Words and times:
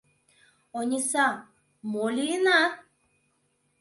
Ониса, 0.77 1.27
мо 1.91 2.05
лийынат? 2.15 2.73